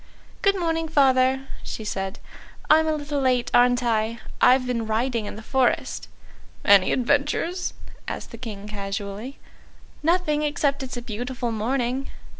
[0.41, 2.17] "Good morning, Father," she said;
[2.71, 4.17] "I'm a little late, aren't I?
[4.41, 6.07] I've been riding in the forest."
[6.65, 7.75] "Any adventures?"
[8.07, 9.37] asked the King casually.
[10.01, 12.09] "Nothing, except it's a beautiful morning."